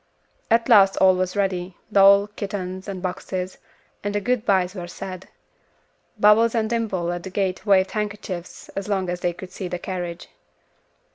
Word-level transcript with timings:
At 0.49 0.67
last 0.67 0.97
all 0.97 1.15
was 1.15 1.35
ready, 1.35 1.77
doll, 1.91 2.25
kittens, 2.25 2.87
and 2.87 3.03
boxes, 3.03 3.59
and 4.03 4.15
the 4.15 4.19
good 4.19 4.47
byes 4.47 4.73
were 4.73 4.87
said. 4.87 5.27
Bubbles 6.19 6.55
and 6.55 6.67
Dimple 6.67 7.11
at 7.13 7.21
the 7.21 7.29
gate 7.29 7.67
waved 7.67 7.91
handkerchiefs 7.91 8.69
as 8.69 8.87
long 8.87 9.11
as 9.11 9.19
they 9.19 9.31
could 9.31 9.51
see 9.51 9.67
the 9.67 9.77
carriage. 9.77 10.27